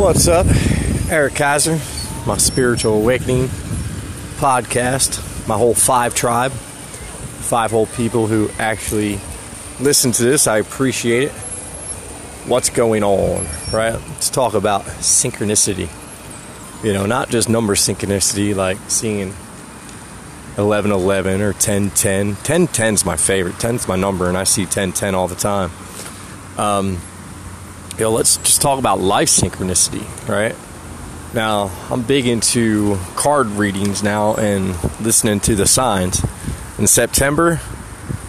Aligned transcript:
What's 0.00 0.28
up? 0.28 0.46
Eric 1.10 1.34
Kaiser, 1.34 1.78
my 2.26 2.38
spiritual 2.38 2.94
awakening 2.94 3.48
podcast, 4.38 5.46
my 5.46 5.58
whole 5.58 5.74
five 5.74 6.14
tribe, 6.14 6.52
five 6.52 7.70
whole 7.70 7.84
people 7.84 8.26
who 8.26 8.48
actually 8.58 9.20
listen 9.78 10.10
to 10.12 10.22
this. 10.22 10.46
I 10.46 10.56
appreciate 10.56 11.24
it. 11.24 11.32
What's 12.48 12.70
going 12.70 13.04
on, 13.04 13.46
right? 13.74 13.92
Let's 13.92 14.30
talk 14.30 14.54
about 14.54 14.84
synchronicity. 14.84 15.90
You 16.82 16.94
know, 16.94 17.04
not 17.04 17.28
just 17.28 17.50
number 17.50 17.74
synchronicity, 17.74 18.56
like 18.56 18.78
seeing 18.88 19.34
11 20.56 20.92
11 20.92 21.42
or 21.42 21.52
10 21.52 21.90
10. 21.90 22.36
10 22.36 22.66
10 22.68 22.94
is 22.94 23.04
my 23.04 23.16
favorite. 23.16 23.58
10 23.58 23.74
is 23.74 23.86
my 23.86 23.96
number, 23.96 24.28
and 24.28 24.38
I 24.38 24.44
see 24.44 24.64
10 24.64 24.92
10 24.92 25.14
all 25.14 25.28
the 25.28 25.34
time. 25.34 25.70
Um, 26.56 27.02
you 28.00 28.06
know, 28.06 28.12
let's 28.12 28.38
just 28.38 28.62
talk 28.62 28.78
about 28.78 28.98
life 28.98 29.28
synchronicity, 29.28 30.06
right? 30.26 30.56
Now, 31.34 31.70
I'm 31.90 32.00
big 32.00 32.26
into 32.26 32.96
card 33.14 33.48
readings 33.48 34.02
now 34.02 34.36
and 34.36 34.70
listening 35.02 35.38
to 35.40 35.54
the 35.54 35.66
signs. 35.66 36.24
In 36.78 36.86
September, 36.86 37.60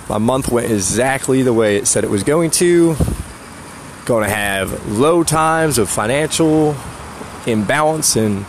my 0.10 0.18
month 0.18 0.52
went 0.52 0.70
exactly 0.70 1.42
the 1.42 1.54
way 1.54 1.78
it 1.78 1.88
said 1.88 2.04
it 2.04 2.10
was 2.10 2.24
going 2.24 2.52
to. 2.52 2.98
Going 4.04 4.26
to 4.26 4.30
have 4.30 4.88
low 4.88 5.24
times 5.24 5.78
of 5.78 5.90
financial 5.90 6.76
imbalance, 7.48 8.18
and 8.18 8.46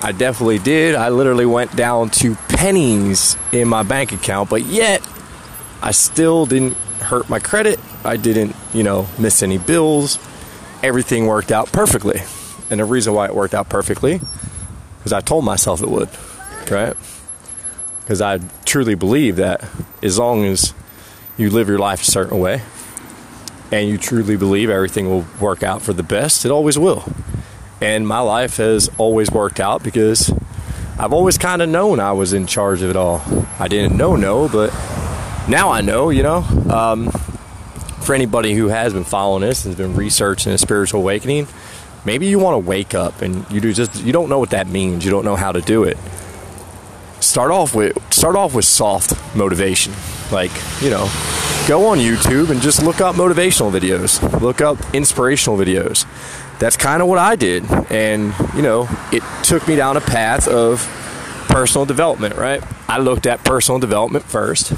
I 0.00 0.12
definitely 0.12 0.58
did. 0.58 0.94
I 0.94 1.10
literally 1.10 1.44
went 1.44 1.76
down 1.76 2.08
to 2.10 2.34
pennies 2.48 3.36
in 3.52 3.68
my 3.68 3.82
bank 3.82 4.12
account, 4.12 4.48
but 4.48 4.64
yet 4.64 5.06
I 5.82 5.90
still 5.90 6.46
didn't 6.46 6.78
hurt 7.02 7.28
my 7.28 7.40
credit. 7.40 7.78
I 8.06 8.16
didn't, 8.16 8.56
you 8.72 8.82
know, 8.82 9.06
miss 9.18 9.42
any 9.42 9.58
bills 9.58 10.18
everything 10.82 11.26
worked 11.26 11.52
out 11.52 11.72
perfectly. 11.72 12.22
And 12.70 12.80
the 12.80 12.84
reason 12.84 13.14
why 13.14 13.26
it 13.26 13.34
worked 13.34 13.54
out 13.54 13.68
perfectly 13.68 14.20
because 14.98 15.12
I 15.12 15.20
told 15.20 15.44
myself 15.44 15.82
it 15.82 15.88
would, 15.88 16.08
right? 16.70 16.96
Because 18.00 18.20
I 18.20 18.38
truly 18.64 18.94
believe 18.94 19.36
that 19.36 19.68
as 20.00 20.16
long 20.16 20.44
as 20.44 20.74
you 21.36 21.50
live 21.50 21.68
your 21.68 21.78
life 21.78 22.02
a 22.02 22.04
certain 22.04 22.38
way 22.38 22.62
and 23.72 23.88
you 23.88 23.98
truly 23.98 24.36
believe 24.36 24.70
everything 24.70 25.08
will 25.08 25.26
work 25.40 25.64
out 25.64 25.82
for 25.82 25.92
the 25.92 26.04
best, 26.04 26.44
it 26.44 26.52
always 26.52 26.78
will. 26.78 27.04
And 27.80 28.06
my 28.06 28.20
life 28.20 28.58
has 28.58 28.90
always 28.96 29.30
worked 29.32 29.58
out 29.58 29.82
because 29.82 30.32
I've 30.98 31.12
always 31.12 31.36
kind 31.36 31.62
of 31.62 31.68
known 31.68 31.98
I 31.98 32.12
was 32.12 32.32
in 32.32 32.46
charge 32.46 32.80
of 32.82 32.90
it 32.90 32.96
all. 32.96 33.22
I 33.58 33.66
didn't 33.66 33.96
know 33.96 34.14
no, 34.14 34.48
but 34.48 34.72
now 35.48 35.70
I 35.70 35.80
know, 35.80 36.10
you 36.10 36.22
know. 36.22 36.44
Um, 36.70 37.10
for 38.02 38.14
anybody 38.14 38.54
who 38.54 38.68
has 38.68 38.92
been 38.92 39.04
following 39.04 39.42
this 39.42 39.64
and 39.64 39.74
has 39.74 39.86
been 39.86 39.96
researching 39.96 40.52
a 40.52 40.58
spiritual 40.58 41.00
awakening, 41.00 41.46
maybe 42.04 42.26
you 42.26 42.38
want 42.38 42.54
to 42.54 42.68
wake 42.68 42.94
up 42.94 43.22
and 43.22 43.48
you 43.50 43.60
do 43.60 43.72
just 43.72 44.02
you 44.02 44.12
don't 44.12 44.28
know 44.28 44.38
what 44.38 44.50
that 44.50 44.66
means. 44.66 45.04
You 45.04 45.10
don't 45.10 45.24
know 45.24 45.36
how 45.36 45.52
to 45.52 45.60
do 45.60 45.84
it. 45.84 45.96
Start 47.20 47.50
off 47.50 47.74
with 47.74 47.96
start 48.12 48.36
off 48.36 48.54
with 48.54 48.64
soft 48.64 49.14
motivation. 49.34 49.92
Like, 50.30 50.50
you 50.80 50.90
know, 50.90 51.10
go 51.68 51.86
on 51.86 51.98
YouTube 51.98 52.50
and 52.50 52.60
just 52.60 52.82
look 52.82 53.00
up 53.00 53.16
motivational 53.16 53.70
videos. 53.70 54.40
Look 54.40 54.60
up 54.60 54.78
inspirational 54.94 55.58
videos. 55.58 56.06
That's 56.58 56.76
kind 56.76 57.02
of 57.02 57.08
what 57.08 57.18
I 57.18 57.36
did. 57.36 57.64
And, 57.90 58.34
you 58.54 58.62
know, 58.62 58.88
it 59.12 59.22
took 59.42 59.66
me 59.68 59.76
down 59.76 59.96
a 59.96 60.00
path 60.00 60.48
of 60.48 60.80
personal 61.48 61.84
development, 61.84 62.36
right? 62.36 62.62
I 62.88 62.98
looked 62.98 63.26
at 63.26 63.44
personal 63.44 63.78
development 63.78 64.24
first. 64.24 64.72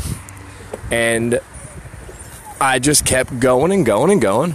And 0.91 1.41
I 2.61 2.79
just 2.79 3.05
kept 3.05 3.41
going 3.41 3.73
and 3.73 3.85
going 3.85 4.11
and 4.11 4.21
going. 4.21 4.55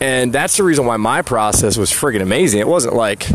And 0.00 0.32
that's 0.32 0.56
the 0.56 0.62
reason 0.62 0.86
why 0.86 0.96
my 0.96 1.22
process 1.22 1.76
was 1.76 1.90
friggin' 1.90 2.22
amazing. 2.22 2.60
It 2.60 2.66
wasn't 2.66 2.94
like 2.94 3.28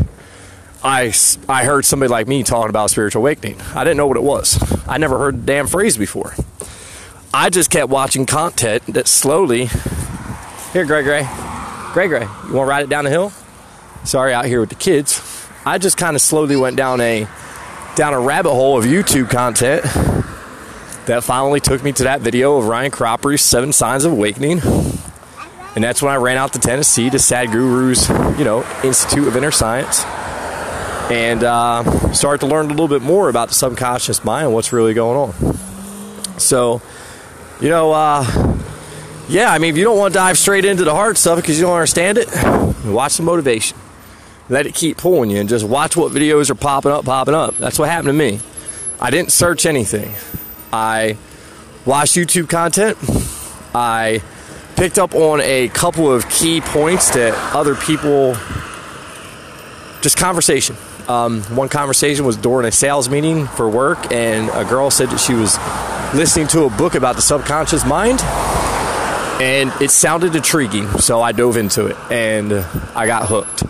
I, 0.84 1.14
I 1.48 1.66
heard 1.66 1.86
somebody 1.86 2.10
like 2.10 2.28
me 2.28 2.44
talking 2.44 2.70
about 2.70 2.90
spiritual 2.90 3.22
awakening. 3.22 3.60
I 3.74 3.84
didn't 3.84 3.98
know 3.98 4.08
what 4.08 4.18
it 4.18 4.24
was. 4.24 4.60
I 4.88 4.98
never 4.98 5.18
heard 5.18 5.42
the 5.42 5.46
damn 5.46 5.68
phrase 5.68 5.98
before. 5.98 6.36
I 7.34 7.50
just 7.50 7.70
kept 7.70 7.90
watching 7.90 8.26
content 8.26 8.86
that 8.88 9.08
slowly. 9.08 9.70
Here, 10.74 10.86
Gray 10.86 11.04
Gray. 11.04 11.28
Gray 11.94 12.08
Gray, 12.08 12.22
you 12.22 12.54
want 12.54 12.68
to 12.68 12.70
ride 12.70 12.84
it 12.84 12.90
down 12.90 13.06
the 13.06 13.10
hill? 13.10 13.32
Sorry, 14.04 14.34
out 14.34 14.46
here 14.46 14.60
with 14.60 14.70
the 14.70 14.76
kids. 14.76 15.22
I 15.66 15.78
just 15.78 15.98
kind 15.98 16.16
of 16.16 16.22
slowly 16.22 16.56
went 16.56 16.78
down 16.78 17.02
a 17.02 17.28
down 17.96 18.14
a 18.14 18.20
rabbit 18.20 18.52
hole 18.52 18.78
of 18.78 18.86
YouTube 18.86 19.30
content 19.30 19.86
that 21.06 21.24
finally 21.24 21.60
took 21.60 21.84
me 21.84 21.92
to 21.94 22.04
that 22.04 22.22
video 22.22 22.58
of 22.58 22.68
Ryan 22.68 22.92
Cropper's 22.92 23.42
Seven 23.42 23.72
Signs 23.72 24.06
of 24.06 24.12
Awakening. 24.12 24.60
And 25.76 25.84
that's 25.84 26.02
when 26.02 26.12
I 26.12 26.16
ran 26.16 26.38
out 26.38 26.54
to 26.54 26.60
Tennessee 26.60 27.10
to 27.10 27.18
Sadhguru's, 27.18 28.08
you 28.40 28.46
know, 28.46 28.66
Institute 28.84 29.28
of 29.28 29.36
Inner 29.36 29.52
Science, 29.52 30.04
and 31.12 31.44
uh, 31.44 32.14
started 32.14 32.40
to 32.40 32.48
learn 32.48 32.68
a 32.68 32.70
little 32.70 32.88
bit 32.88 33.02
more 33.02 33.30
about 33.30 33.50
the 33.50 33.54
subconscious 33.54 34.24
mind 34.24 34.46
and 34.46 34.54
what's 34.54 34.72
really 34.72 34.94
going 34.94 35.18
on. 35.18 36.40
So, 36.40 36.82
you 37.60 37.70
know, 37.70 37.92
uh, 37.92 38.24
yeah, 39.28 39.52
I 39.52 39.60
mean, 39.60 39.72
if 39.72 39.78
you 39.78 39.84
don't 39.84 39.98
want 39.98 40.14
to 40.14 40.20
dive 40.20 40.38
straight 40.38 40.66
into 40.66 40.86
the 40.86 40.94
hard 40.94 41.18
stuff 41.18 41.38
because 41.42 41.60
you 41.60 41.66
don't 41.66 41.74
understand 41.74 42.18
it, 42.18 42.30
watch 42.86 43.18
the 43.18 43.24
motivation. 43.24 43.78
Let 44.48 44.66
it 44.66 44.76
keep 44.76 44.98
pulling 44.98 45.30
you 45.30 45.40
and 45.40 45.50
just 45.50 45.66
watch 45.66 45.98
what 45.98 46.12
videos 46.12 46.50
are 46.50 46.56
popping 46.56 46.92
up, 46.92 47.04
popping 47.06 47.34
up. 47.34 47.58
That's 47.58 47.80
what 47.80 47.90
happened 47.90 48.10
to 48.10 48.14
me. 48.14 48.40
I 49.02 49.10
didn't 49.10 49.32
search 49.32 49.66
anything. 49.66 50.14
I 50.76 51.18
watched 51.86 52.18
YouTube 52.18 52.50
content. 52.50 52.98
I 53.74 54.22
picked 54.76 55.00
up 55.00 55.16
on 55.16 55.40
a 55.40 55.70
couple 55.70 56.12
of 56.12 56.30
key 56.30 56.60
points 56.60 57.12
that 57.12 57.34
other 57.56 57.76
people 57.76 58.34
just 60.02 60.18
conversation. 60.18 60.76
Um, 61.08 61.44
one 61.44 61.70
conversation 61.70 62.26
was 62.26 62.36
during 62.36 62.68
a 62.68 62.74
sales 62.74 63.08
meeting 63.08 63.48
for 63.48 63.70
work, 63.70 64.12
and 64.12 64.50
a 64.50 64.66
girl 64.66 64.92
said 64.92 65.10
that 65.12 65.20
she 65.20 65.34
was 65.34 65.58
listening 66.14 66.48
to 66.48 66.66
a 66.66 66.70
book 66.70 66.96
about 66.96 67.16
the 67.16 67.22
subconscious 67.22 67.86
mind, 67.86 68.20
and 69.42 69.72
it 69.82 69.92
sounded 69.92 70.36
intriguing, 70.36 70.90
so 71.00 71.22
I 71.22 71.32
dove 71.32 71.56
into 71.56 71.86
it 71.86 71.96
and 72.12 72.52
I 72.52 73.08
got 73.08 73.30
hooked. 73.30 73.64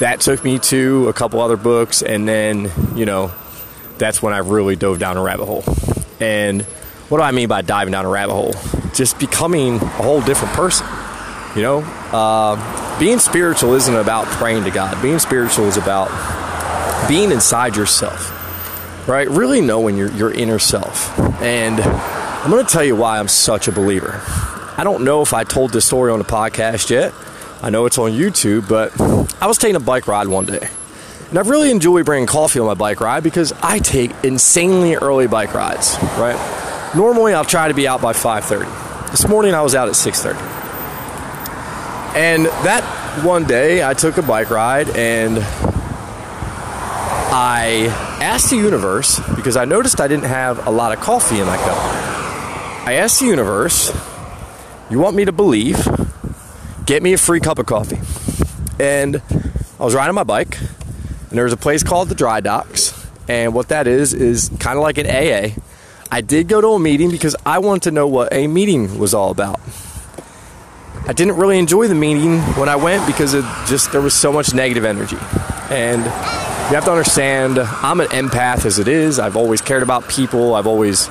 That 0.00 0.20
took 0.20 0.42
me 0.42 0.58
to 0.58 1.08
a 1.08 1.12
couple 1.12 1.40
other 1.40 1.56
books, 1.56 2.02
and 2.02 2.26
then, 2.26 2.72
you 2.96 3.06
know, 3.06 3.30
that's 3.98 4.20
when 4.20 4.34
I 4.34 4.38
really 4.38 4.74
dove 4.74 4.98
down 4.98 5.16
a 5.16 5.22
rabbit 5.22 5.46
hole. 5.46 5.62
And 6.22 6.62
what 7.08 7.18
do 7.18 7.24
I 7.24 7.32
mean 7.32 7.48
by 7.48 7.62
diving 7.62 7.92
down 7.92 8.04
a 8.04 8.08
rabbit 8.08 8.32
hole? 8.32 8.54
Just 8.94 9.18
becoming 9.18 9.76
a 9.76 9.78
whole 9.78 10.20
different 10.20 10.54
person. 10.54 10.86
You 11.56 11.62
know, 11.62 11.78
uh, 12.12 12.98
being 12.98 13.18
spiritual 13.18 13.74
isn't 13.74 13.94
about 13.94 14.26
praying 14.26 14.64
to 14.64 14.70
God. 14.70 15.02
Being 15.02 15.18
spiritual 15.18 15.66
is 15.66 15.76
about 15.76 16.08
being 17.08 17.32
inside 17.32 17.76
yourself, 17.76 19.08
right? 19.08 19.28
Really 19.28 19.60
knowing 19.60 19.96
your, 19.96 20.10
your 20.12 20.32
inner 20.32 20.58
self. 20.58 21.18
And 21.42 21.80
I'm 21.80 22.50
going 22.50 22.64
to 22.64 22.72
tell 22.72 22.84
you 22.84 22.96
why 22.96 23.18
I'm 23.18 23.28
such 23.28 23.68
a 23.68 23.72
believer. 23.72 24.22
I 24.78 24.82
don't 24.84 25.04
know 25.04 25.20
if 25.22 25.34
I 25.34 25.44
told 25.44 25.72
this 25.72 25.84
story 25.84 26.12
on 26.12 26.18
the 26.20 26.24
podcast 26.24 26.88
yet. 26.88 27.12
I 27.62 27.70
know 27.70 27.84
it's 27.86 27.98
on 27.98 28.12
YouTube, 28.12 28.68
but 28.68 28.98
I 29.42 29.46
was 29.46 29.58
taking 29.58 29.76
a 29.76 29.80
bike 29.80 30.06
ride 30.06 30.28
one 30.28 30.46
day. 30.46 30.68
And 31.32 31.38
I 31.38 31.48
really 31.48 31.70
enjoy 31.70 32.02
bringing 32.02 32.26
coffee 32.26 32.60
on 32.60 32.66
my 32.66 32.74
bike 32.74 33.00
ride 33.00 33.22
because 33.22 33.54
I 33.62 33.78
take 33.78 34.10
insanely 34.22 34.96
early 34.96 35.26
bike 35.26 35.54
rides, 35.54 35.96
right? 36.18 36.36
Normally 36.94 37.32
I'll 37.32 37.42
try 37.42 37.68
to 37.68 37.74
be 37.74 37.88
out 37.88 38.02
by 38.02 38.12
5:30. 38.12 38.66
This 39.10 39.26
morning 39.26 39.54
I 39.54 39.62
was 39.62 39.74
out 39.74 39.88
at 39.88 39.96
6:30. 39.96 40.38
And 42.14 42.44
that 42.44 42.84
one 43.24 43.44
day 43.44 43.82
I 43.82 43.94
took 43.94 44.18
a 44.18 44.22
bike 44.22 44.50
ride 44.50 44.90
and 44.90 45.38
I 47.32 47.86
asked 48.20 48.50
the 48.50 48.56
universe 48.56 49.18
because 49.34 49.56
I 49.56 49.64
noticed 49.64 50.02
I 50.02 50.08
didn't 50.08 50.28
have 50.28 50.66
a 50.66 50.70
lot 50.70 50.92
of 50.92 51.00
coffee 51.00 51.40
in 51.40 51.46
my 51.46 51.56
cup. 51.56 51.78
I 52.84 52.96
asked 53.00 53.20
the 53.20 53.26
universe, 53.26 53.90
"You 54.90 54.98
want 54.98 55.16
me 55.16 55.24
to 55.24 55.32
believe? 55.32 55.88
Get 56.84 57.02
me 57.02 57.14
a 57.14 57.16
free 57.16 57.40
cup 57.40 57.58
of 57.58 57.64
coffee." 57.64 58.02
And 58.78 59.22
I 59.80 59.84
was 59.84 59.94
riding 59.94 60.14
my 60.14 60.24
bike 60.24 60.58
and 61.32 61.38
there's 61.38 61.54
a 61.54 61.56
place 61.56 61.82
called 61.82 62.10
the 62.10 62.14
Dry 62.14 62.40
Docks. 62.40 62.92
And 63.26 63.54
what 63.54 63.68
that 63.68 63.86
is, 63.86 64.12
is 64.12 64.50
kind 64.60 64.76
of 64.76 64.82
like 64.82 64.98
an 64.98 65.06
AA. 65.06 65.54
I 66.10 66.20
did 66.20 66.46
go 66.46 66.60
to 66.60 66.68
a 66.72 66.78
meeting 66.78 67.10
because 67.10 67.34
I 67.46 67.58
wanted 67.58 67.84
to 67.84 67.90
know 67.90 68.06
what 68.06 68.34
a 68.34 68.46
meeting 68.46 68.98
was 68.98 69.14
all 69.14 69.30
about. 69.30 69.58
I 71.08 71.14
didn't 71.14 71.36
really 71.36 71.58
enjoy 71.58 71.88
the 71.88 71.94
meeting 71.94 72.38
when 72.58 72.68
I 72.68 72.76
went 72.76 73.06
because 73.06 73.32
it 73.32 73.46
just 73.66 73.92
there 73.92 74.02
was 74.02 74.12
so 74.12 74.30
much 74.30 74.52
negative 74.52 74.84
energy. 74.84 75.16
And 75.70 76.02
you 76.02 76.76
have 76.76 76.84
to 76.84 76.90
understand, 76.90 77.58
I'm 77.58 78.00
an 78.00 78.08
empath 78.08 78.66
as 78.66 78.78
it 78.78 78.86
is. 78.86 79.18
I've 79.18 79.34
always 79.34 79.62
cared 79.62 79.82
about 79.82 80.10
people. 80.10 80.54
I've 80.54 80.66
always 80.66 81.08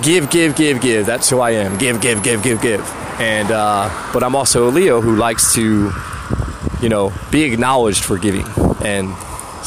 give, 0.00 0.30
give, 0.30 0.54
give, 0.54 0.80
give. 0.80 1.06
That's 1.06 1.28
who 1.28 1.40
I 1.40 1.50
am. 1.50 1.76
Give, 1.76 2.00
give, 2.00 2.22
give, 2.22 2.40
give, 2.44 2.62
give. 2.62 2.88
And 3.18 3.50
uh, 3.50 4.10
but 4.12 4.22
I'm 4.22 4.36
also 4.36 4.68
a 4.68 4.70
Leo 4.70 5.00
who 5.00 5.16
likes 5.16 5.54
to, 5.54 5.90
you 6.80 6.88
know, 6.88 7.12
be 7.32 7.42
acknowledged 7.42 8.04
for 8.04 8.16
giving. 8.16 8.46
And 8.84 9.12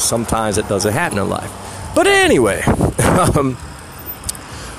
sometimes 0.00 0.58
it 0.58 0.68
doesn't 0.68 0.92
happen 0.92 1.18
in 1.18 1.28
life. 1.28 1.50
But 1.94 2.06
anyway, 2.06 2.62
um, 3.02 3.56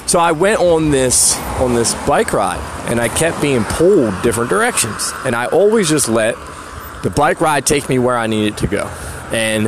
so 0.08 0.20
I 0.20 0.32
went 0.32 0.60
on 0.60 0.92
this 0.92 1.38
on 1.60 1.74
this 1.74 1.94
bike 2.06 2.34
ride, 2.34 2.60
and 2.90 3.00
I 3.00 3.08
kept 3.08 3.42
being 3.42 3.64
pulled 3.64 4.22
different 4.22 4.50
directions, 4.50 5.14
and 5.26 5.36
I 5.36 5.46
always 5.46 5.90
just 5.90 6.10
let 6.10 6.36
the 7.04 7.10
bike 7.10 7.42
ride 7.42 7.66
take 7.66 7.90
me 7.90 8.00
where 8.00 8.18
I 8.18 8.28
needed 8.28 8.58
to 8.58 8.68
go. 8.68 8.88
And 9.32 9.68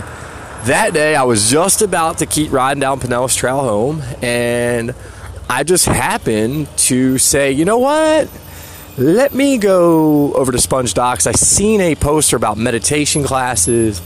that 0.65 0.94
day, 0.94 1.15
I 1.15 1.23
was 1.23 1.50
just 1.50 1.81
about 1.81 2.19
to 2.19 2.25
keep 2.25 2.51
riding 2.51 2.81
down 2.81 3.00
Pinellas 3.00 3.35
Trail 3.35 3.59
home, 3.59 4.01
and 4.21 4.94
I 5.50 5.63
just 5.63 5.85
happened 5.85 6.67
to 6.77 7.17
say, 7.17 7.51
you 7.51 7.65
know 7.65 7.79
what? 7.79 8.29
Let 8.97 9.33
me 9.33 9.57
go 9.57 10.33
over 10.33 10.51
to 10.51 10.57
Sponge 10.57 10.94
Docks. 10.94 11.25
I 11.25 11.31
seen 11.31 11.81
a 11.81 11.95
poster 11.95 12.35
about 12.35 12.57
meditation 12.57 13.23
classes. 13.23 14.01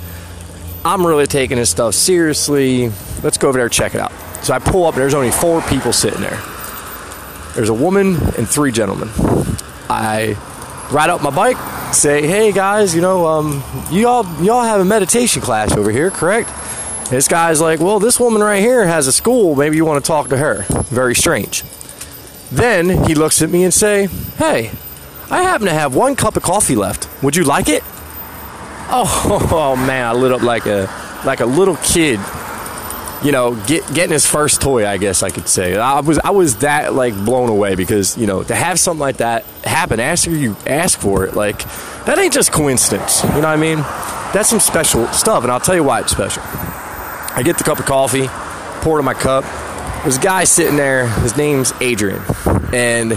I'm 0.87 1.05
really 1.05 1.27
taking 1.27 1.57
this 1.57 1.69
stuff 1.69 1.95
seriously. 1.95 2.89
Let's 3.21 3.37
go 3.37 3.49
over 3.49 3.57
there 3.57 3.65
and 3.65 3.73
check 3.73 3.93
it 3.93 3.99
out. 3.99 4.13
So 4.41 4.53
I 4.53 4.59
pull 4.59 4.85
up, 4.85 4.93
and 4.93 5.01
there's 5.01 5.13
only 5.13 5.31
four 5.31 5.61
people 5.63 5.91
sitting 5.91 6.21
there. 6.21 6.39
There's 7.55 7.67
a 7.67 7.73
woman 7.73 8.15
and 8.37 8.47
three 8.47 8.71
gentlemen. 8.71 9.09
I 9.89 10.37
ride 10.89 11.09
up 11.09 11.21
my 11.21 11.29
bike, 11.29 11.57
say, 11.93 12.25
"Hey 12.25 12.53
guys, 12.53 12.95
you 12.95 13.01
know, 13.01 13.27
um, 13.27 13.61
you 13.91 14.07
all 14.07 14.25
you 14.41 14.53
all 14.53 14.63
have 14.63 14.79
a 14.79 14.85
meditation 14.85 15.41
class 15.41 15.73
over 15.73 15.91
here, 15.91 16.09
correct?" 16.09 16.49
And 16.99 17.09
this 17.09 17.27
guy's 17.27 17.59
like, 17.59 17.81
"Well, 17.81 17.99
this 17.99 18.17
woman 18.17 18.41
right 18.41 18.61
here 18.61 18.87
has 18.87 19.07
a 19.07 19.11
school. 19.11 19.57
Maybe 19.57 19.75
you 19.75 19.83
want 19.83 20.01
to 20.01 20.07
talk 20.07 20.29
to 20.29 20.37
her." 20.37 20.63
Very 20.89 21.15
strange. 21.15 21.65
Then 22.49 23.03
he 23.03 23.13
looks 23.13 23.41
at 23.41 23.49
me 23.49 23.65
and 23.65 23.73
say, 23.73 24.07
"Hey, 24.37 24.71
I 25.29 25.41
happen 25.41 25.67
to 25.67 25.73
have 25.73 25.93
one 25.93 26.15
cup 26.15 26.37
of 26.37 26.43
coffee 26.43 26.77
left. 26.77 27.09
Would 27.21 27.35
you 27.35 27.43
like 27.43 27.67
it?" 27.67 27.83
Oh, 28.89 29.49
oh 29.51 29.75
man, 29.75 30.05
I 30.05 30.13
lit 30.13 30.31
up 30.31 30.41
like 30.41 30.65
a 30.65 30.89
like 31.25 31.39
a 31.39 31.45
little 31.45 31.77
kid 31.77 32.19
you 33.23 33.31
know, 33.31 33.55
get, 33.65 33.85
getting 33.93 34.11
his 34.11 34.25
first 34.25 34.61
toy, 34.61 34.87
I 34.87 34.97
guess 34.97 35.23
I 35.23 35.29
could 35.29 35.47
say. 35.47 35.75
I 35.75 36.01
was 36.01 36.19
I 36.19 36.31
was 36.31 36.57
that 36.57 36.93
like 36.93 37.13
blown 37.13 37.49
away 37.49 37.75
because 37.75 38.17
you 38.17 38.27
know 38.27 38.43
to 38.43 38.55
have 38.55 38.79
something 38.79 38.99
like 38.99 39.17
that 39.17 39.43
happen 39.63 39.99
after 39.99 40.29
you 40.31 40.55
ask 40.65 40.99
for 40.99 41.25
it, 41.25 41.35
like 41.35 41.63
that 42.05 42.17
ain't 42.17 42.33
just 42.33 42.51
coincidence. 42.51 43.23
You 43.23 43.29
know 43.29 43.35
what 43.35 43.45
I 43.45 43.55
mean? 43.57 43.77
That's 44.33 44.49
some 44.49 44.59
special 44.59 45.07
stuff, 45.07 45.43
and 45.43 45.51
I'll 45.51 45.59
tell 45.59 45.75
you 45.75 45.83
why 45.83 46.01
it's 46.01 46.11
special. 46.11 46.43
I 46.45 47.41
get 47.43 47.57
the 47.57 47.63
cup 47.63 47.79
of 47.79 47.85
coffee, 47.85 48.27
pour 48.81 48.97
it 48.97 48.99
in 48.99 49.05
my 49.05 49.13
cup. 49.13 49.43
There's 50.03 50.17
a 50.17 50.21
guy 50.21 50.43
sitting 50.43 50.75
there. 50.75 51.07
His 51.07 51.35
name's 51.37 51.73
Adrian, 51.81 52.21
and 52.73 53.13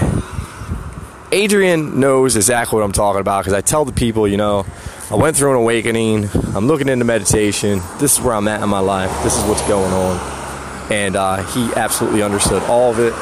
Adrian 1.30 2.00
knows 2.00 2.36
exactly 2.36 2.76
what 2.76 2.84
I'm 2.84 2.92
talking 2.92 3.20
about 3.20 3.44
because 3.44 3.52
I 3.52 3.60
tell 3.60 3.84
the 3.84 3.92
people, 3.92 4.26
you 4.26 4.38
know, 4.38 4.64
I 5.10 5.16
went 5.16 5.36
through 5.36 5.50
an 5.50 5.56
awakening. 5.56 6.30
I'm 6.54 6.68
looking 6.68 6.88
into 6.88 7.04
meditation. 7.04 7.80
This 7.98 8.16
is 8.16 8.20
where 8.20 8.32
I'm 8.32 8.46
at 8.46 8.62
in 8.62 8.68
my 8.68 8.78
life. 8.78 9.10
This 9.24 9.36
is 9.36 9.42
what's 9.48 9.66
going 9.66 9.92
on. 9.92 10.92
And 10.92 11.16
uh, 11.16 11.42
he 11.52 11.68
absolutely 11.74 12.22
understood 12.22 12.62
all 12.64 12.92
of 12.92 13.00
it. 13.00 13.12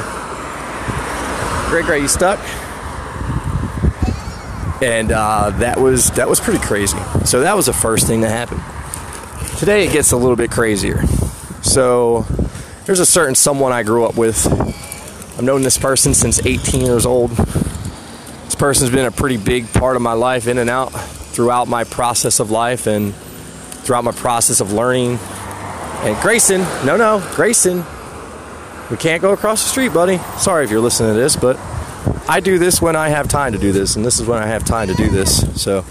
Greg, 1.71 1.87
Greg, 1.87 2.03
you 2.03 2.09
stuck? 2.09 2.41
And 4.83 5.11
uh, 5.11 5.49
that 5.61 5.81
was 5.81 6.11
that 6.11 6.29
was 6.29 6.41
pretty 6.41 6.61
crazy. 6.61 6.99
So 7.25 7.41
that 7.41 7.57
was 7.57 7.65
the 7.65 7.73
first 7.73 8.07
thing 8.07 8.21
that 8.21 8.29
happened. 8.33 8.61
Today 9.59 9.87
it 9.87 9.93
gets 9.93 10.13
a 10.13 10.17
little 10.19 10.37
bit 10.37 10.51
crazier. 10.51 11.07
So 11.63 12.27
there's 12.85 13.01
a 13.01 13.07
certain 13.07 13.35
someone 13.35 13.73
I 13.73 13.83
grew 13.83 14.05
up 14.05 14.15
with. 14.15 14.47
I've 14.47 15.43
known 15.43 15.63
this 15.63 15.79
person 15.79 16.13
since 16.13 16.45
18 16.45 16.83
years 16.83 17.07
old. 17.07 17.31
This 17.31 18.57
person's 18.57 18.91
been 18.91 19.07
a 19.07 19.11
pretty 19.11 19.39
big 19.39 19.73
part 19.73 19.97
of 19.97 20.03
my 20.03 20.13
life, 20.13 20.47
in 20.49 20.59
and 20.59 20.69
out 20.69 20.93
throughout 21.39 21.69
my 21.69 21.85
process 21.85 22.41
of 22.41 22.51
life 22.51 22.89
and 22.89 23.15
throughout 23.15 24.03
my 24.03 24.11
process 24.11 24.61
of 24.61 24.73
learning. 24.73 25.17
And 26.03 26.17
Grayson, 26.21 26.63
no, 26.85 26.97
no, 26.97 27.25
Grayson, 27.37 27.85
we 28.91 28.97
can't 28.97 29.23
go 29.23 29.33
across 29.33 29.63
the 29.63 29.69
street, 29.69 29.95
buddy. 29.95 30.19
Sorry 30.39 30.65
if 30.65 30.71
you're 30.73 30.81
listening 30.81 31.15
to 31.15 31.21
this, 31.21 31.37
but 31.37 31.57
I 32.29 32.41
do 32.41 32.59
this 32.59 32.83
when 32.83 32.97
I 32.97 33.11
have 33.11 33.29
time 33.29 33.53
to 33.53 33.59
do 33.59 33.71
this, 33.71 33.95
and 33.95 34.05
this 34.05 34.19
is 34.19 34.27
when 34.27 34.43
I 34.43 34.47
have 34.47 34.65
time 34.65 34.89
to 34.89 34.95
do 34.95 35.09
this. 35.11 35.63
So, 35.63 35.85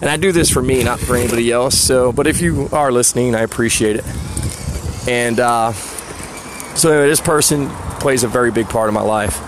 and 0.00 0.08
I 0.08 0.16
do 0.16 0.32
this 0.32 0.48
for 0.48 0.62
me, 0.62 0.82
not 0.82 0.98
for 0.98 1.16
anybody 1.16 1.52
else. 1.52 1.76
So, 1.78 2.10
but 2.10 2.26
if 2.26 2.40
you 2.40 2.70
are 2.72 2.90
listening, 2.90 3.34
I 3.34 3.42
appreciate 3.42 3.96
it. 3.96 4.06
And 5.06 5.38
uh, 5.38 5.72
so, 6.76 6.92
anyway, 6.92 7.10
this 7.10 7.20
person 7.20 7.68
plays 8.00 8.24
a 8.24 8.28
very 8.28 8.52
big 8.52 8.70
part 8.70 8.88
of 8.88 8.94
my 8.94 9.02
life. 9.02 9.38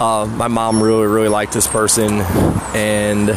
Uh, 0.00 0.24
my 0.24 0.48
mom 0.48 0.82
really, 0.82 1.06
really 1.06 1.28
liked 1.28 1.52
this 1.52 1.66
person, 1.66 2.22
and 2.72 3.28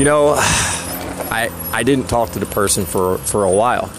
you 0.00 0.06
know, 0.06 0.30
I 0.38 1.50
I 1.72 1.82
didn't 1.82 2.08
talk 2.08 2.30
to 2.30 2.38
the 2.38 2.46
person 2.46 2.86
for 2.86 3.18
for 3.18 3.44
a 3.44 3.50
while, 3.52 3.92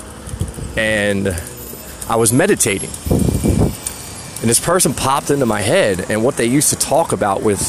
and 0.76 1.28
I 2.10 2.16
was 2.16 2.34
meditating, 2.34 2.90
and 2.90 4.50
this 4.50 4.60
person 4.60 4.96
popped 4.96 5.30
into 5.30 5.46
my 5.46 5.62
head, 5.62 6.10
and 6.10 6.24
what 6.24 6.38
they 6.38 6.48
used 6.48 6.72
to 6.72 6.76
talk 6.76 7.12
about 7.12 7.44
with 7.44 7.62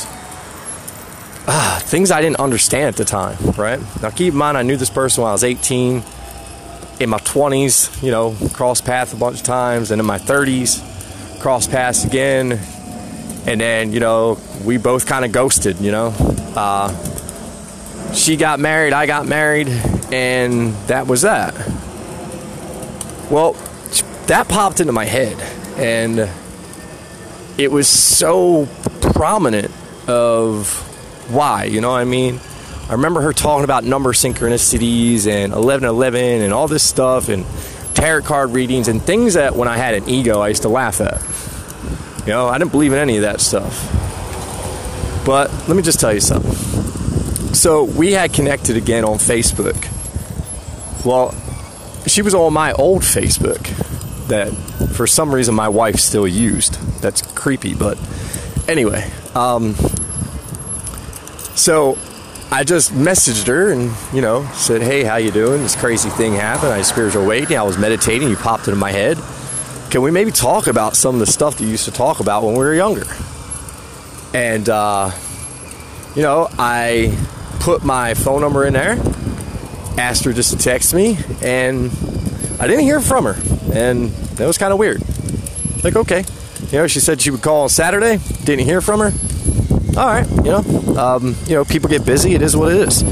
uh, 1.47 1.79
things 1.81 2.11
I 2.11 2.23
didn't 2.23 2.41
understand 2.41 2.89
at 2.89 2.97
the 2.97 3.05
time. 3.05 3.37
Right 3.59 3.81
now, 4.01 4.09
keep 4.09 4.33
in 4.33 4.39
mind, 4.39 4.57
I 4.57 4.63
knew 4.63 4.79
this 4.79 4.91
person 4.91 5.23
when 5.23 5.29
I 5.29 5.33
was 5.33 5.45
18. 5.45 6.03
In 7.01 7.11
my 7.11 7.19
20s, 7.19 8.03
you 8.03 8.11
know, 8.11 8.37
crossed 8.53 8.85
paths 8.85 9.13
a 9.13 9.17
bunch 9.17 9.41
of 9.41 9.45
times, 9.45 9.91
and 9.91 10.01
in 10.01 10.07
my 10.07 10.19
30s, 10.19 11.41
crossed 11.41 11.71
paths 11.71 12.05
again, 12.05 12.53
and 13.47 13.61
then 13.61 13.93
you 13.93 14.01
know 14.01 14.39
we 14.65 14.79
both 14.79 15.05
kind 15.05 15.27
of 15.27 15.33
ghosted. 15.33 15.81
You 15.81 15.93
know. 15.93 16.15
Uh, 16.57 16.89
she 18.15 18.37
got 18.37 18.61
married, 18.61 18.93
I 18.93 19.07
got 19.07 19.27
married, 19.27 19.69
and 20.13 20.75
that 20.87 21.07
was 21.07 21.23
that. 21.23 21.55
Well, 23.31 23.55
that 24.27 24.47
popped 24.49 24.81
into 24.81 24.93
my 24.93 25.05
head, 25.05 25.39
and 25.79 26.29
it 27.59 27.71
was 27.71 27.89
so 27.89 28.67
prominent 29.01 29.71
of 30.09 30.69
why, 31.33 31.65
you 31.65 31.81
know 31.81 31.91
what 31.91 32.01
I 32.01 32.05
mean? 32.05 32.41
I 32.89 32.93
remember 32.93 33.23
her 33.23 33.33
talking 33.33 33.65
about 33.65 33.85
number 33.85 34.13
synchronicities 34.13 35.27
and 35.27 35.53
1111 35.53 36.43
and 36.43 36.53
all 36.53 36.69
this 36.69 36.83
stuff 36.83 37.29
and 37.29 37.47
tarot 37.95 38.23
card 38.23 38.51
readings 38.51 38.89
and 38.89 39.01
things 39.01 39.35
that 39.35 39.55
when 39.55 39.69
I 39.69 39.77
had 39.77 39.95
an 39.95 40.09
ego 40.09 40.41
I 40.41 40.49
used 40.49 40.63
to 40.63 40.69
laugh 40.69 41.01
at. 41.01 41.21
You 42.27 42.33
know, 42.33 42.49
I 42.49 42.59
didn't 42.59 42.73
believe 42.73 42.93
in 42.93 42.99
any 42.99 43.17
of 43.17 43.23
that 43.23 43.41
stuff. 43.41 43.89
But 45.25 45.51
let 45.69 45.77
me 45.77 45.83
just 45.83 46.01
tell 46.01 46.13
you 46.13 46.21
something 46.21 46.82
so 47.53 47.85
we 47.85 48.13
had 48.13 48.33
connected 48.33 48.77
again 48.77 49.05
on 49.05 49.19
Facebook. 49.19 49.89
Well, 51.05 51.35
she 52.07 52.23
was 52.23 52.35
on 52.35 52.53
my 52.53 52.73
old 52.73 53.03
Facebook 53.03 53.63
that 54.29 54.51
for 54.95 55.07
some 55.07 55.35
reason 55.35 55.55
my 55.55 55.69
wife 55.69 55.97
still 55.97 56.27
used. 56.27 56.75
That's 57.01 57.23
creepy, 57.23 57.75
but 57.75 57.99
anyway. 58.69 59.11
Um, 59.35 59.75
so 61.55 61.99
I 62.51 62.65
just 62.65 62.93
messaged 62.93 63.47
her 63.47 63.73
and 63.73 63.93
you 64.13 64.21
know 64.21 64.47
said, 64.55 64.83
"Hey, 64.83 65.05
how 65.05 65.17
you 65.17 65.31
doing? 65.31 65.63
This 65.63 65.77
crazy 65.77 66.11
thing 66.11 66.35
happened. 66.35 66.73
I 66.73 66.83
spiritual 66.83 67.25
awakening. 67.25 67.59
I 67.59 67.63
was 67.63 67.79
meditating. 67.79 68.29
You 68.29 68.37
popped 68.37 68.69
into 68.69 68.79
my 68.79 68.93
head. 68.93 69.19
Can 69.91 70.03
we 70.03 70.11
maybe 70.11 70.31
talk 70.31 70.67
about 70.67 70.97
some 70.97 71.15
of 71.15 71.21
the 71.21 71.27
stuff 71.27 71.59
that 71.59 71.65
you 71.65 71.71
used 71.71 71.85
to 71.85 71.93
talk 71.93 72.21
about 72.21 72.43
when 72.43 72.55
we 72.55 72.61
were 72.61 72.75
younger?" 72.75 73.07
And 74.35 74.69
uh, 74.69 75.11
you 76.15 76.23
know, 76.23 76.49
I 76.59 77.17
put 77.61 77.85
my 77.85 78.15
phone 78.15 78.41
number 78.41 78.65
in 78.65 78.73
there, 78.73 78.99
asked 79.99 80.25
her 80.25 80.33
just 80.33 80.51
to 80.51 80.59
text 80.59 80.95
me, 80.95 81.19
and 81.43 81.91
I 82.61 82.67
didn't 82.67 82.85
hear 82.85 83.01
from 83.01 83.25
her. 83.25 83.37
And 83.73 84.11
that 84.37 84.47
was 84.47 84.59
kind 84.59 84.73
of 84.73 84.79
weird. 84.79 85.03
Like, 85.85 85.97
okay. 85.97 86.25
You 86.71 86.79
know, 86.79 86.87
she 86.87 87.01
said 87.01 87.21
she 87.21 87.31
would 87.31 87.43
call 87.43 87.63
on 87.63 87.69
Saturday, 87.69 88.19
didn't 88.45 88.65
hear 88.65 88.81
from 88.81 89.01
her. 89.01 89.13
All 89.99 90.07
right, 90.07 90.27
you 90.29 90.51
know, 90.51 90.97
um, 90.97 91.37
you 91.47 91.55
know, 91.55 91.65
people 91.67 91.91
get 91.91 92.07
busy. 92.07 92.35
It 92.35 92.41
is 92.41 92.57
what 92.57 92.73
it 92.73 92.89
is. 92.89 93.03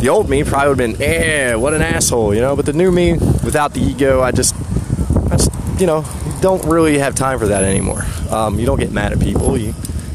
The 0.00 0.08
old 0.08 0.30
me 0.30 0.44
probably 0.44 0.68
would 0.68 0.80
have 0.80 0.98
been, 0.98 1.02
eh, 1.02 1.54
what 1.54 1.74
an 1.74 1.82
asshole, 1.82 2.34
you 2.34 2.40
know. 2.40 2.54
But 2.54 2.66
the 2.66 2.72
new 2.72 2.92
me, 2.92 3.14
without 3.14 3.74
the 3.74 3.80
ego, 3.80 4.22
I 4.22 4.30
just, 4.30 4.54
I 5.30 5.36
just, 5.36 5.50
you 5.80 5.86
know, 5.86 6.04
don't 6.40 6.64
really 6.64 6.98
have 6.98 7.16
time 7.16 7.38
for 7.38 7.48
that 7.48 7.64
anymore. 7.64 8.04
Um, 8.30 8.60
you 8.60 8.66
don't 8.66 8.78
get 8.78 8.92
mad 8.92 9.12
at 9.12 9.20
people. 9.20 9.58
You, 9.58 9.74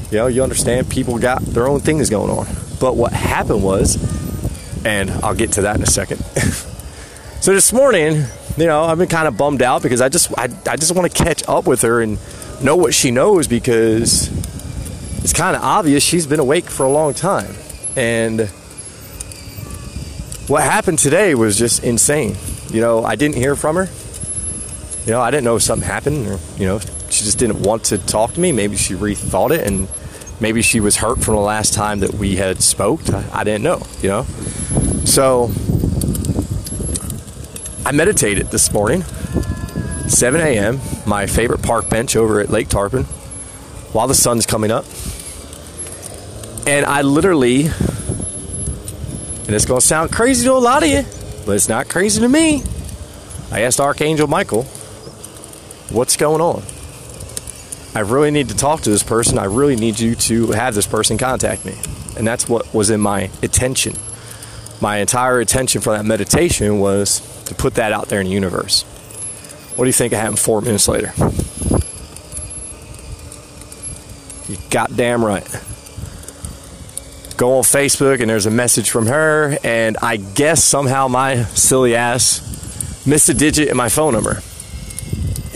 you 0.09 0.17
know, 0.17 0.27
you 0.27 0.41
understand 0.41 0.89
people 0.89 1.19
got 1.19 1.41
their 1.41 1.67
own 1.67 1.81
things 1.81 2.09
going 2.09 2.31
on. 2.31 2.47
But 2.79 2.95
what 2.95 3.13
happened 3.13 3.63
was, 3.63 3.97
and 4.85 5.09
I'll 5.11 5.35
get 5.35 5.53
to 5.53 5.63
that 5.63 5.75
in 5.77 5.83
a 5.83 5.87
second. 5.87 6.19
so 7.41 7.53
this 7.53 7.71
morning, 7.71 8.23
you 8.57 8.65
know, 8.65 8.83
I've 8.83 8.97
been 8.97 9.07
kind 9.07 9.27
of 9.27 9.37
bummed 9.37 9.61
out 9.61 9.81
because 9.81 10.01
I 10.01 10.09
just 10.09 10.31
I, 10.37 10.49
I 10.67 10.75
just 10.75 10.95
want 10.95 11.11
to 11.11 11.23
catch 11.23 11.43
up 11.47 11.67
with 11.67 11.81
her 11.81 12.01
and 12.01 12.17
know 12.61 12.75
what 12.75 12.93
she 12.93 13.11
knows 13.11 13.47
because 13.47 14.29
it's 15.23 15.33
kind 15.33 15.55
of 15.55 15.61
obvious 15.61 16.03
she's 16.03 16.27
been 16.27 16.39
awake 16.39 16.65
for 16.65 16.85
a 16.85 16.91
long 16.91 17.13
time. 17.13 17.53
And 17.95 18.41
what 20.47 20.63
happened 20.63 20.99
today 20.99 21.33
was 21.33 21.57
just 21.57 21.83
insane. 21.83 22.35
You 22.69 22.81
know, 22.81 23.03
I 23.03 23.15
didn't 23.15 23.35
hear 23.35 23.55
from 23.55 23.75
her. 23.75 23.87
You 25.05 25.11
know, 25.11 25.21
I 25.21 25.31
didn't 25.31 25.43
know 25.43 25.55
if 25.55 25.63
something 25.63 25.87
happened 25.87 26.27
or, 26.27 26.39
you 26.57 26.65
know, 26.65 26.79
she 27.09 27.23
just 27.23 27.39
didn't 27.39 27.61
want 27.61 27.85
to 27.85 27.97
talk 27.97 28.33
to 28.33 28.39
me. 28.39 28.51
Maybe 28.51 28.75
she 28.75 28.93
rethought 28.93 29.51
it 29.51 29.65
and 29.65 29.87
maybe 30.45 30.61
she 30.61 30.79
was 30.79 30.97
hurt 30.97 31.23
from 31.23 31.33
the 31.33 31.41
last 31.41 31.73
time 31.73 32.01
that 32.01 32.13
we 32.13 32.35
had 32.35 32.61
spoke. 32.61 33.09
I, 33.11 33.25
I 33.33 33.43
didn't 33.43 33.63
know, 33.63 33.81
you 34.03 34.09
know. 34.09 34.25
So 35.03 35.49
I 37.83 37.91
meditated 37.91 38.51
this 38.51 38.71
morning, 38.71 39.01
7 40.07 40.39
a.m., 40.39 40.81
my 41.07 41.25
favorite 41.25 41.63
park 41.63 41.89
bench 41.89 42.15
over 42.15 42.39
at 42.41 42.51
Lake 42.51 42.69
Tarpon, 42.69 43.05
while 43.91 44.07
the 44.07 44.13
sun's 44.13 44.45
coming 44.45 44.69
up. 44.69 44.85
And 46.67 46.85
I 46.85 47.01
literally 47.01 47.65
And 49.47 49.49
it's 49.49 49.65
to 49.65 49.81
sound 49.81 50.11
crazy 50.11 50.45
to 50.45 50.53
a 50.53 50.61
lot 50.61 50.83
of 50.83 50.89
you, 50.89 51.05
but 51.47 51.55
it's 51.55 51.69
not 51.69 51.89
crazy 51.89 52.21
to 52.21 52.29
me. 52.29 52.61
I 53.51 53.61
asked 53.61 53.79
Archangel 53.79 54.27
Michael, 54.27 54.61
what's 55.89 56.15
going 56.15 56.41
on? 56.41 56.74
I 57.95 58.01
really 58.01 58.29
need 58.29 58.49
to 58.49 58.55
talk 58.57 58.81
to 58.81 58.89
this 58.89 59.03
person. 59.03 59.39
I 59.39 59.45
really 59.45 59.77
need 59.77 60.01
you 60.01 60.15
to 60.15 60.51
have 60.51 60.75
this 60.75 60.85
person 60.85 61.17
contact 61.17 61.63
me. 61.63 61.77
And 62.17 62.27
that's 62.27 62.49
what 62.49 62.73
was 62.73 62.89
in 62.89 62.99
my 62.99 63.31
attention. 63.41 63.95
My 64.81 64.97
entire 64.97 65.39
attention 65.39 65.79
for 65.79 65.95
that 65.95 66.03
meditation 66.03 66.79
was 66.79 67.21
to 67.45 67.55
put 67.55 67.75
that 67.75 67.93
out 67.93 68.09
there 68.09 68.19
in 68.19 68.27
the 68.27 68.33
universe. 68.33 68.83
What 69.77 69.85
do 69.85 69.87
you 69.87 69.93
think 69.93 70.11
happened 70.11 70.39
four 70.39 70.59
minutes 70.59 70.89
later? 70.89 71.13
You 74.49 74.57
goddamn 74.69 75.23
right. 75.23 75.47
Go 77.37 77.57
on 77.57 77.63
Facebook 77.63 78.19
and 78.19 78.29
there's 78.29 78.45
a 78.45 78.51
message 78.51 78.89
from 78.89 79.07
her, 79.07 79.57
and 79.63 79.95
I 80.01 80.17
guess 80.17 80.61
somehow 80.63 81.07
my 81.07 81.43
silly 81.45 81.95
ass 81.95 82.41
missed 83.05 83.29
a 83.29 83.33
digit 83.33 83.69
in 83.69 83.77
my 83.77 83.87
phone 83.87 84.13
number 84.13 84.41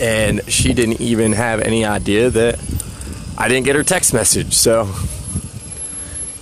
and 0.00 0.40
she 0.50 0.72
didn't 0.72 1.00
even 1.00 1.32
have 1.32 1.60
any 1.60 1.84
idea 1.84 2.30
that 2.30 2.58
I 3.36 3.48
didn't 3.48 3.66
get 3.66 3.76
her 3.76 3.84
text 3.84 4.14
message. 4.14 4.54
So 4.54 4.92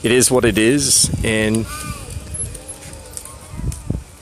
it 0.02 0.12
is 0.12 0.30
what 0.30 0.44
it 0.44 0.58
is, 0.58 1.10
and 1.24 1.66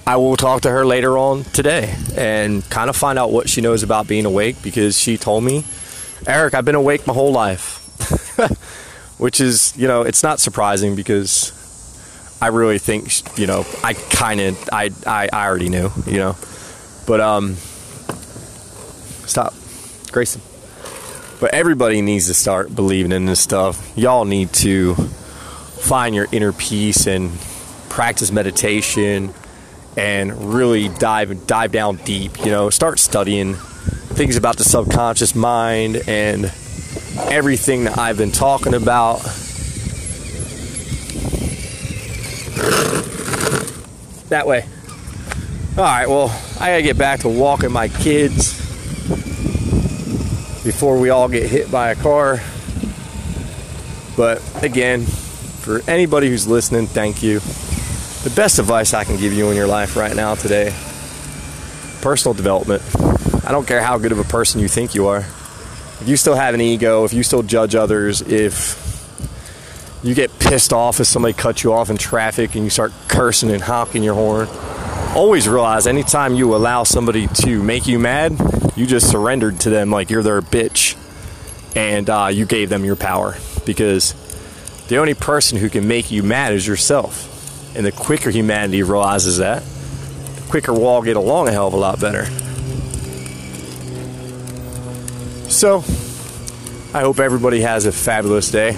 I 0.07 0.16
will 0.16 0.37
talk 0.37 0.62
to 0.62 0.71
her 0.71 0.87
later 0.87 1.19
on 1.19 1.45
today 1.45 1.95
and 2.16 2.69
kind 2.71 2.88
of 2.88 2.97
find 2.97 3.19
out 3.19 3.33
what 3.33 3.49
she 3.49 3.61
knows 3.61 3.83
about 3.83 4.07
being 4.07 4.25
awake 4.25 4.62
because 4.62 4.99
she 4.99 5.19
told 5.19 5.45
me, 5.45 5.64
Eric, 6.26 6.55
I've 6.55 6.64
been 6.64 6.75
awake 6.75 7.07
my 7.07 7.12
whole 7.12 7.33
life. 7.33 7.83
Which 9.19 9.40
is, 9.40 9.76
you 9.76 9.88
know, 9.88 10.02
it's 10.02 10.23
not 10.23 10.40
surprising 10.40 10.95
because 10.95 11.52
I 12.40 12.49
really 12.49 12.78
think, 12.78 13.11
you 13.38 13.47
know, 13.47 13.64
I 13.83 13.95
kind 13.95 14.40
of, 14.40 14.69
I, 14.71 14.90
I, 15.07 15.28
I 15.33 15.47
already 15.47 15.71
knew, 15.71 15.90
you 16.07 16.19
know. 16.19 16.37
But, 17.07 17.21
um, 17.21 17.57
Stop. 19.26 19.54
Grayson. 20.12 20.40
But 21.40 21.52
everybody 21.52 22.00
needs 22.00 22.28
to 22.28 22.35
start 22.35 22.75
believing 22.75 23.12
in 23.12 23.26
this 23.26 23.40
stuff. 23.40 23.92
Y'all 23.97 24.25
need 24.25 24.52
to 24.54 24.95
find 24.95 26.14
your 26.14 26.26
inner 26.33 26.52
peace 26.52 27.06
and 27.06 27.38
practice 27.90 28.33
meditation 28.33 29.35
and 29.97 30.54
really 30.54 30.88
dive 30.88 31.47
dive 31.47 31.73
down 31.73 31.97
deep, 31.97 32.38
you 32.38 32.50
know, 32.50 32.71
start 32.71 32.99
studying 32.99 33.54
things 33.54 34.37
about 34.37 34.56
the 34.56 34.64
subconscious 34.64 35.35
mind 35.35 36.02
and 36.06 36.47
everything 37.30 37.85
that 37.85 37.99
I've 37.99 38.16
been 38.16 38.33
talking 38.33 38.75
about. 38.75 39.18
That 44.28 44.47
way. 44.47 44.66
All 45.76 45.85
right, 45.85 46.09
well, 46.09 46.28
I 46.59 46.71
got 46.71 46.76
to 46.76 46.83
get 46.83 46.97
back 46.97 47.21
to 47.21 47.28
walking 47.28 47.71
my 47.71 47.88
kids 47.88 48.55
before 50.66 50.99
we 50.99 51.11
all 51.11 51.28
get 51.28 51.49
hit 51.49 51.70
by 51.70 51.90
a 51.90 51.94
car. 51.94 52.40
But 54.16 54.42
again, 54.64 55.04
for 55.04 55.80
anybody 55.88 56.28
who's 56.28 56.49
listening, 56.49 56.88
thank 56.88 57.23
you. 57.23 57.38
The 57.38 58.32
best 58.35 58.58
advice 58.58 58.92
I 58.92 59.04
can 59.04 59.16
give 59.16 59.32
you 59.32 59.49
in 59.50 59.56
your 59.56 59.68
life 59.68 59.96
right 59.96 60.14
now 60.14 60.35
today 60.35 60.75
personal 62.02 62.35
development. 62.35 62.82
I 63.44 63.50
don't 63.50 63.66
care 63.66 63.82
how 63.82 63.99
good 63.99 64.12
of 64.12 64.20
a 64.20 64.25
person 64.25 64.61
you 64.61 64.68
think 64.68 64.94
you 64.94 65.08
are. 65.08 65.20
If 66.00 66.04
you 66.06 66.16
still 66.16 66.37
have 66.37 66.54
an 66.54 66.61
ego, 66.61 67.04
if 67.04 67.12
you 67.12 67.25
still 67.25 67.42
judge 67.42 67.75
others, 67.75 68.20
if 68.20 68.82
you 70.04 70.14
get 70.14 70.37
pissed 70.38 70.73
off 70.73 71.00
if 71.00 71.08
somebody 71.08 71.35
cuts 71.35 71.64
you 71.64 71.73
off 71.73 71.90
in 71.90 71.96
traffic 71.96 72.54
and 72.54 72.62
you 72.62 72.70
start 72.70 72.92
cursing 73.08 73.50
and 73.50 73.61
honking 73.61 74.04
your 74.04 74.14
horn, 74.14 74.46
always 75.16 75.49
realize 75.49 75.88
anytime 75.88 76.35
you 76.35 76.54
allow 76.54 76.85
somebody 76.85 77.26
to 77.28 77.61
make 77.61 77.88
you 77.88 77.99
mad, 77.99 78.38
you 78.76 78.87
just 78.87 79.11
surrendered 79.11 79.59
to 79.61 79.71
them 79.71 79.90
like 79.90 80.11
you're 80.11 80.23
their 80.23 80.42
bitch 80.42 80.97
and 81.75 82.09
uh, 82.09 82.28
you 82.30 82.47
gave 82.47 82.68
them 82.68 82.85
your 82.85 82.97
power 82.97 83.37
because 83.64 84.14
the 84.88 84.99
only 84.99 85.14
person 85.14 85.59
who 85.59 85.68
can 85.68 85.88
make 85.88 86.11
you 86.11 86.23
mad 86.23 86.52
is 86.52 86.66
yourself. 86.66 87.33
And 87.76 87.85
the 87.85 87.92
quicker 87.92 88.30
humanity 88.30 88.83
realizes 88.83 89.38
that, 89.38 89.62
the 89.62 90.42
quicker 90.49 90.73
we'll 90.73 90.87
all 90.87 91.02
get 91.02 91.16
along 91.16 91.49
a 91.49 91.52
hell 91.52 91.66
of 91.66 91.75
a 91.75 91.76
lot 91.76 92.00
better. 92.00 92.25
So, 95.50 95.78
I 96.95 97.00
hope 97.00 97.18
everybody 97.18 97.61
has 97.61 97.85
a 97.87 97.92
fabulous 97.92 98.50
day. 98.50 98.76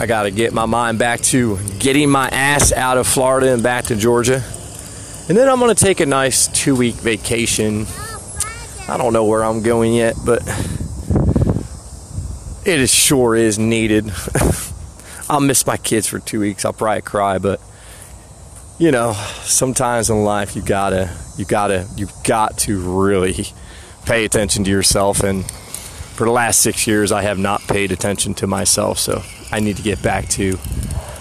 I 0.00 0.06
got 0.06 0.24
to 0.24 0.30
get 0.30 0.52
my 0.52 0.66
mind 0.66 0.98
back 0.98 1.20
to 1.22 1.58
getting 1.80 2.08
my 2.08 2.28
ass 2.28 2.72
out 2.72 2.98
of 2.98 3.06
Florida 3.06 3.52
and 3.52 3.62
back 3.62 3.86
to 3.86 3.96
Georgia. 3.96 4.44
And 5.28 5.36
then 5.36 5.48
I'm 5.48 5.58
going 5.58 5.74
to 5.74 5.84
take 5.84 5.98
a 5.98 6.06
nice 6.06 6.46
two 6.48 6.76
week 6.76 6.94
vacation. 6.94 7.86
I 8.88 8.96
don't 8.96 9.12
know 9.12 9.26
where 9.26 9.44
I'm 9.44 9.62
going 9.62 9.92
yet, 9.92 10.16
but 10.24 10.40
it 12.64 12.80
is 12.80 12.92
sure 12.92 13.36
is 13.36 13.58
needed. 13.58 14.10
I'll 15.28 15.40
miss 15.40 15.66
my 15.66 15.76
kids 15.76 16.06
for 16.06 16.18
two 16.18 16.40
weeks. 16.40 16.64
I'll 16.64 16.72
probably 16.72 17.02
cry, 17.02 17.36
but 17.36 17.60
you 18.78 18.90
know, 18.90 19.12
sometimes 19.42 20.08
in 20.08 20.24
life 20.24 20.56
you 20.56 20.62
gotta, 20.62 21.14
you 21.36 21.44
gotta, 21.44 21.86
you've 21.96 22.14
got 22.24 22.56
to 22.60 22.78
really 22.78 23.48
pay 24.06 24.24
attention 24.24 24.64
to 24.64 24.70
yourself. 24.70 25.22
And 25.22 25.44
for 25.50 26.24
the 26.24 26.30
last 26.32 26.60
six 26.60 26.86
years, 26.86 27.12
I 27.12 27.22
have 27.22 27.38
not 27.38 27.60
paid 27.68 27.92
attention 27.92 28.32
to 28.34 28.46
myself. 28.46 28.98
So 28.98 29.22
I 29.52 29.60
need 29.60 29.76
to 29.76 29.82
get 29.82 30.02
back 30.02 30.28
to 30.30 30.56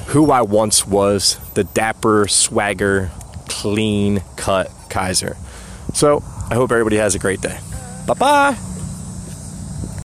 who 0.08 0.32
I 0.32 0.42
once 0.42 0.88
was 0.88 1.38
the 1.54 1.66
dapper, 1.66 2.30
swagger, 2.30 3.12
clean 3.50 4.22
cut 4.38 4.72
Kaiser. 4.90 5.36
So 5.94 6.24
I 6.50 6.56
hope 6.56 6.72
everybody 6.72 6.98
has 6.98 7.16
a 7.16 7.20
great 7.20 7.42
day. 7.42 7.60
Bye 8.06 8.13
bye. 8.13 8.76